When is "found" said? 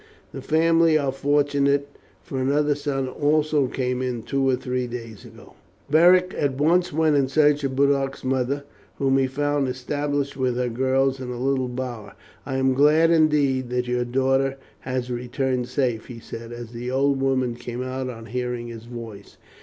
9.27-9.67